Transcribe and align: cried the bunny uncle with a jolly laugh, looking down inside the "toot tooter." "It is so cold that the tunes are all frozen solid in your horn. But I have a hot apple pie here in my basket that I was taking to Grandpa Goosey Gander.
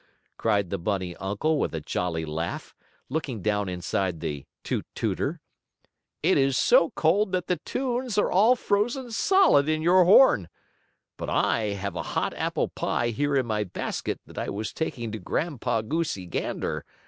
cried 0.35 0.71
the 0.71 0.79
bunny 0.79 1.15
uncle 1.17 1.59
with 1.59 1.75
a 1.75 1.79
jolly 1.79 2.25
laugh, 2.25 2.73
looking 3.07 3.39
down 3.43 3.69
inside 3.69 4.19
the 4.19 4.47
"toot 4.63 4.83
tooter." 4.95 5.39
"It 6.23 6.39
is 6.39 6.57
so 6.57 6.89
cold 6.95 7.31
that 7.33 7.45
the 7.45 7.57
tunes 7.57 8.17
are 8.17 8.31
all 8.31 8.55
frozen 8.55 9.11
solid 9.11 9.69
in 9.69 9.83
your 9.83 10.03
horn. 10.05 10.49
But 11.17 11.29
I 11.29 11.73
have 11.77 11.95
a 11.95 12.01
hot 12.17 12.33
apple 12.33 12.69
pie 12.69 13.09
here 13.09 13.35
in 13.35 13.45
my 13.45 13.63
basket 13.63 14.19
that 14.25 14.39
I 14.39 14.49
was 14.49 14.73
taking 14.73 15.11
to 15.11 15.19
Grandpa 15.19 15.81
Goosey 15.83 16.25
Gander. 16.25 16.83